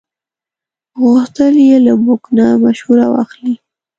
غوښتل 1.03 1.53
یې 1.67 1.77
له 1.85 1.93
موږ 2.03 2.21
نه 2.37 2.45
مشوره 2.63 3.05
واخلي. 3.13 3.55